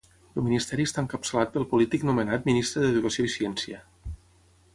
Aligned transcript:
El 0.39 0.43
ministeri 0.45 0.85
està 0.89 1.03
encapçalat 1.03 1.53
pel 1.57 1.67
polític 1.75 2.07
nomenat 2.11 2.49
Ministre 2.51 2.85
d'Educació 2.87 3.27
i 3.31 3.35
Ciència. 3.39 3.85